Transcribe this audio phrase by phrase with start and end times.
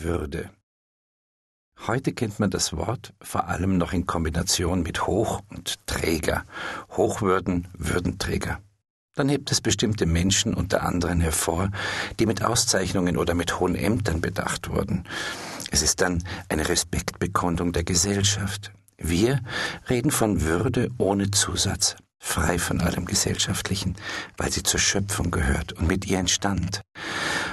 [0.00, 0.50] Würde.
[1.86, 6.44] Heute kennt man das Wort vor allem noch in Kombination mit Hoch und Träger.
[6.96, 8.60] Hochwürden, Würdenträger.
[9.16, 11.70] Dann hebt es bestimmte Menschen unter anderem hervor,
[12.20, 15.04] die mit Auszeichnungen oder mit hohen Ämtern bedacht wurden.
[15.72, 18.72] Es ist dann eine Respektbekundung der Gesellschaft.
[18.98, 19.40] Wir
[19.90, 23.96] reden von Würde ohne Zusatz, frei von allem Gesellschaftlichen,
[24.36, 26.82] weil sie zur Schöpfung gehört und mit ihr entstand.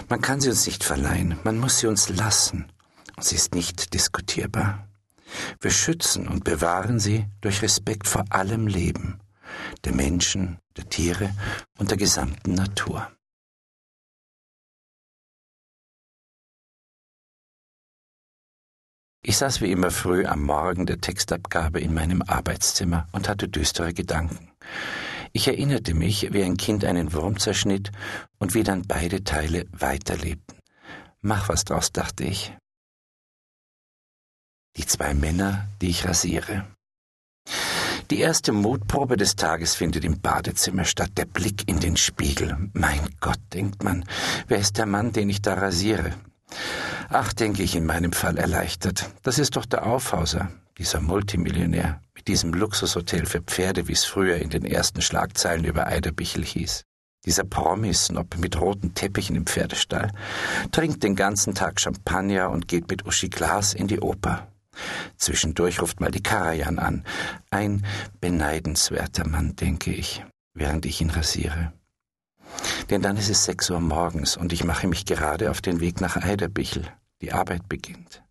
[0.07, 2.71] Man kann sie uns nicht verleihen, man muss sie uns lassen,
[3.19, 4.87] sie ist nicht diskutierbar.
[5.59, 9.19] Wir schützen und bewahren sie durch Respekt vor allem Leben,
[9.83, 11.33] der Menschen, der Tiere
[11.79, 13.11] und der gesamten Natur.
[19.23, 23.91] Ich saß wie immer früh am Morgen der Textabgabe in meinem Arbeitszimmer und hatte düstere
[23.91, 24.51] Gedanken.
[25.35, 27.91] Ich erinnerte mich, wie ein Kind einen Wurm zerschnitt
[28.39, 30.57] und wie dann beide Teile weiterlebten.
[31.19, 32.55] Mach was draus, dachte ich.
[34.77, 36.65] Die zwei Männer, die ich rasiere.
[38.11, 42.69] Die erste Mutprobe des Tages findet im Badezimmer statt, der Blick in den Spiegel.
[42.71, 44.05] Mein Gott, denkt man,
[44.47, 46.13] wer ist der Mann, den ich da rasiere?
[47.09, 49.09] Ach, denke ich in meinem Fall erleichtert.
[49.23, 54.49] Das ist doch der Aufhauser, dieser Multimillionär, diesem Luxushotel für Pferde, wie es früher in
[54.49, 56.83] den ersten Schlagzeilen über Eiderbichel hieß.
[57.25, 60.11] Dieser Promisnob mit roten Teppichen im Pferdestall
[60.71, 64.47] trinkt den ganzen Tag Champagner und geht mit Uschi Glas in die Oper.
[65.17, 67.03] Zwischendurch ruft mal die Karajan an.
[67.49, 67.85] Ein
[68.19, 70.23] beneidenswerter Mann, denke ich,
[70.53, 71.73] während ich ihn rasiere.
[72.89, 76.01] Denn dann ist es sechs Uhr morgens und ich mache mich gerade auf den Weg
[76.01, 76.85] nach Eiderbichel.
[77.21, 78.24] Die Arbeit beginnt.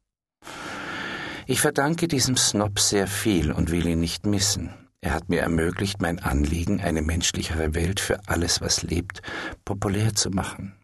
[1.47, 4.73] Ich verdanke diesem Snob sehr viel und will ihn nicht missen.
[5.03, 9.21] Er hat mir ermöglicht, mein Anliegen, eine menschlichere Welt für alles, was lebt,
[9.67, 10.75] populär zu machen.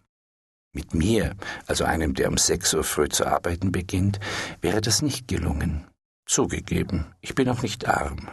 [0.74, 1.34] Mit mir,
[1.66, 4.20] also einem, der um sechs Uhr früh zu arbeiten beginnt,
[4.60, 5.86] wäre das nicht gelungen.
[6.26, 8.28] Zugegeben, ich bin auch nicht arm,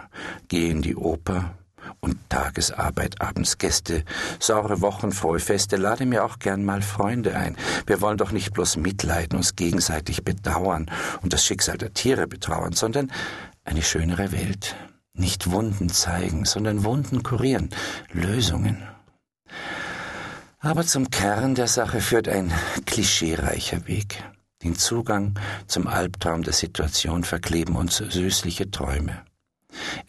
[0.49, 1.57] gehe in die Oper,
[1.99, 4.03] und Tagesarbeit, abends Gäste,
[4.39, 7.57] saure Wochen, frohe Feste, lade mir auch gern mal Freunde ein.
[7.85, 10.89] Wir wollen doch nicht bloß mitleiden, uns gegenseitig bedauern
[11.21, 13.11] und das Schicksal der Tiere betrauern, sondern
[13.63, 14.75] eine schönere Welt.
[15.13, 17.69] Nicht Wunden zeigen, sondern Wunden kurieren,
[18.11, 18.77] Lösungen.
[20.59, 22.51] Aber zum Kern der Sache führt ein
[22.85, 24.23] klischeereicher Weg.
[24.63, 29.26] Den Zugang zum Albtraum der Situation verkleben uns süßliche Träume.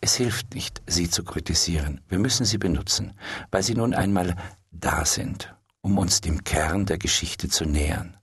[0.00, 2.00] Es hilft nicht, sie zu kritisieren.
[2.08, 3.12] Wir müssen sie benutzen,
[3.50, 4.36] weil sie nun einmal
[4.70, 8.16] da sind, um uns dem Kern der Geschichte zu nähern.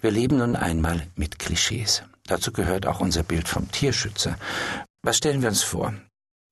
[0.00, 2.02] Wir leben nun einmal mit Klischees.
[2.26, 4.36] Dazu gehört auch unser Bild vom Tierschützer.
[5.02, 5.94] Was stellen wir uns vor?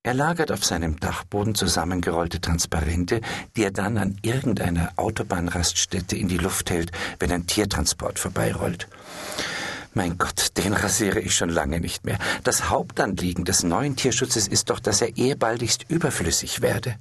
[0.03, 3.21] Er lagert auf seinem Dachboden zusammengerollte Transparente,
[3.57, 8.87] die er dann an irgendeiner Autobahnraststätte in die Luft hält, wenn ein Tiertransport vorbeirollt.
[9.97, 12.19] Mein Gott, den rasiere ich schon lange nicht mehr.
[12.45, 16.97] Das Hauptanliegen des neuen Tierschutzes ist doch, dass er ehebaldigst überflüssig werde.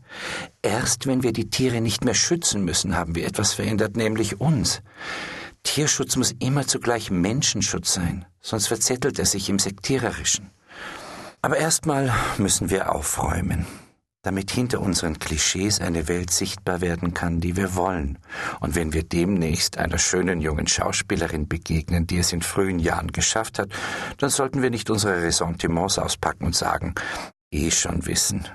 [0.62, 4.82] Erst wenn wir die Tiere nicht mehr schützen müssen, haben wir etwas verändert, nämlich uns.
[5.64, 10.52] Tierschutz muss immer zugleich Menschenschutz sein, sonst verzettelt er sich im Sektiererischen.
[11.42, 13.68] Aber erstmal müssen wir aufräumen
[14.26, 18.18] damit hinter unseren Klischees eine Welt sichtbar werden kann, die wir wollen.
[18.60, 23.60] Und wenn wir demnächst einer schönen jungen Schauspielerin begegnen, die es in frühen Jahren geschafft
[23.60, 23.70] hat,
[24.18, 26.96] dann sollten wir nicht unsere Ressentiments auspacken und sagen,
[27.52, 28.48] eh schon wissen.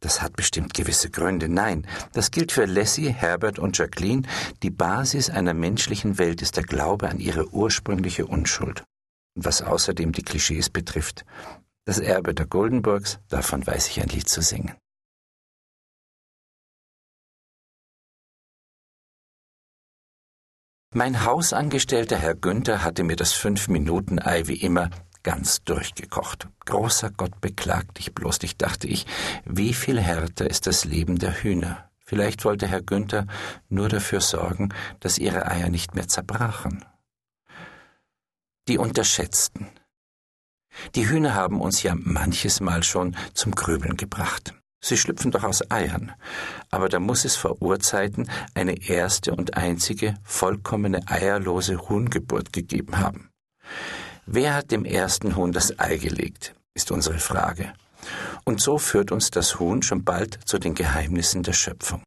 [0.00, 1.48] Das hat bestimmt gewisse Gründe.
[1.48, 4.22] Nein, das gilt für Lassie, Herbert und Jacqueline.
[4.64, 8.82] Die Basis einer menschlichen Welt ist der Glaube an ihre ursprüngliche Unschuld.
[9.36, 11.24] Und was außerdem die Klischees betrifft,
[11.84, 14.74] das Erbe der Goldenburgs, davon weiß ich ein Lied zu singen.
[20.94, 24.88] Mein Hausangestellter Herr Günther hatte mir das Fünf-Minuten-Ei wie immer
[25.22, 26.48] ganz durchgekocht.
[26.64, 29.04] Großer Gott beklagt dich bloß, ich dachte ich,
[29.44, 31.90] wie viel härter ist das Leben der Hühner.
[32.06, 33.26] Vielleicht wollte Herr Günther
[33.68, 36.82] nur dafür sorgen, dass ihre Eier nicht mehr zerbrachen.
[38.66, 39.68] Die Unterschätzten.
[40.94, 44.54] Die Hühner haben uns ja manches Mal schon zum Grübeln gebracht.
[44.80, 46.12] Sie schlüpfen doch aus Eiern,
[46.70, 53.30] aber da muss es vor Urzeiten eine erste und einzige vollkommene eierlose Huhngeburt gegeben haben.
[54.26, 57.72] Wer hat dem ersten Huhn das Ei gelegt, ist unsere Frage.
[58.44, 62.02] Und so führt uns das Huhn schon bald zu den Geheimnissen der Schöpfung.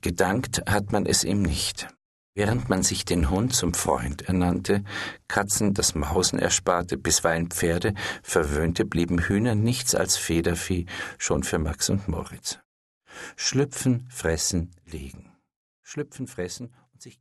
[0.00, 1.88] Gedankt hat man es ihm nicht.
[2.34, 4.84] Während man sich den Hund zum Freund ernannte,
[5.26, 10.86] Katzen das Mausen ersparte, bisweilen Pferde verwöhnte, blieben Hühner nichts als Federvieh
[11.18, 12.60] schon für Max und Moritz.
[13.36, 15.32] Schlüpfen, fressen, legen.
[15.82, 17.20] Schlüpfen, fressen und sich